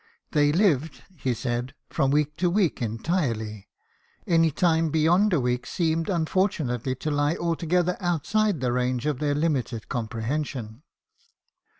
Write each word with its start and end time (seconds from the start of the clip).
They 0.31 0.51
lived, 0.51 1.03
he 1.15 1.35
said, 1.35 1.75
from 1.91 2.09
week 2.09 2.35
to 2.37 2.49
week 2.49 2.81
entirely; 2.81 3.67
any 4.25 4.49
time 4.49 4.89
beyond 4.89 5.31
a 5.31 5.39
week 5.39 5.67
seemed 5.67 6.09
unfortunately 6.09 6.95
to 6.95 7.11
lie 7.11 7.35
altogether 7.35 7.97
outside 7.99 8.61
the 8.61 8.71
range 8.73 9.05
of 9.05 9.19
their 9.19 9.35
limited 9.35 9.89
comprehension. 9.89 10.81